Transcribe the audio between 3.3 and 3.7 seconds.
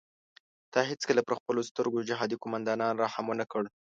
کړ.